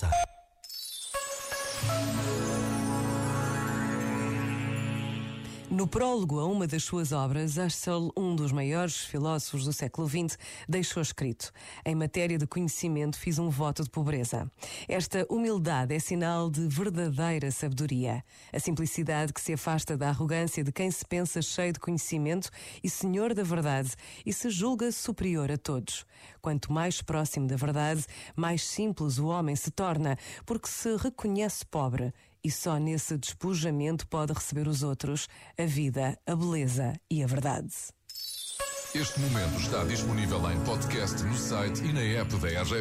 [0.00, 0.37] casa.
[5.70, 10.38] No prólogo a uma das suas obras, Husserl, um dos maiores filósofos do século XX,
[10.66, 11.52] deixou escrito:
[11.84, 14.50] Em matéria de conhecimento, fiz um voto de pobreza.
[14.88, 18.24] Esta humildade é sinal de verdadeira sabedoria.
[18.50, 22.48] A simplicidade que se afasta da arrogância de quem se pensa cheio de conhecimento
[22.82, 23.90] e senhor da verdade
[24.24, 26.06] e se julga superior a todos.
[26.40, 32.14] Quanto mais próximo da verdade, mais simples o homem se torna, porque se reconhece pobre
[32.42, 37.72] e só nesse despojamento pode receber os outros, a vida, a beleza e a verdade.
[38.94, 42.74] Este momento está disponível em podcast no site e na app da RGF.